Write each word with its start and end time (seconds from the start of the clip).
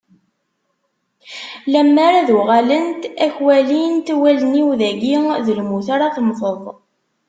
Lemmer 1.71 2.13
ad 2.21 2.29
uɣalent 2.37 3.01
ad 3.25 3.31
k-walint 3.35 4.07
wallen-iw 4.19 4.69
dagi, 4.79 5.15
d 5.45 5.45
lmut 5.59 5.87
ara 5.95 6.15
temmteḍ. 6.15 6.61